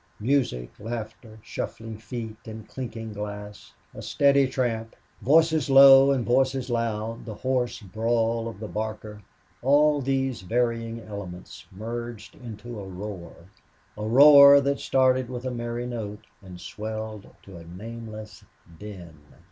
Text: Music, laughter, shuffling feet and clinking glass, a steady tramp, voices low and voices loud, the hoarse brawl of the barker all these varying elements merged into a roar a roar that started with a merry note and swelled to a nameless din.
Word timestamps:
Music, 0.19 0.71
laughter, 0.79 1.37
shuffling 1.43 1.95
feet 1.95 2.35
and 2.47 2.67
clinking 2.67 3.13
glass, 3.13 3.71
a 3.93 4.01
steady 4.01 4.47
tramp, 4.47 4.95
voices 5.21 5.69
low 5.69 6.09
and 6.09 6.25
voices 6.25 6.71
loud, 6.71 7.23
the 7.23 7.35
hoarse 7.35 7.81
brawl 7.81 8.47
of 8.47 8.59
the 8.59 8.67
barker 8.67 9.21
all 9.61 10.01
these 10.01 10.41
varying 10.41 10.99
elements 11.01 11.67
merged 11.71 12.33
into 12.37 12.79
a 12.79 12.83
roar 12.87 13.31
a 13.95 14.03
roar 14.03 14.59
that 14.59 14.79
started 14.79 15.29
with 15.29 15.45
a 15.45 15.51
merry 15.51 15.85
note 15.85 16.25
and 16.41 16.59
swelled 16.59 17.27
to 17.43 17.55
a 17.57 17.63
nameless 17.63 18.43
din. 18.79 19.19